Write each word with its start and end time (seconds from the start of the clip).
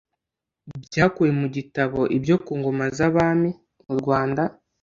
Byakuwe 0.85 1.29
mu 1.39 1.47
gitabo 1.55 1.99
Ibyo 2.17 2.35
ku 2.43 2.49
ingoma 2.55 2.85
z' 2.97 3.05
abami 3.07 3.49
u 3.91 3.93
Rwanda 3.99 4.43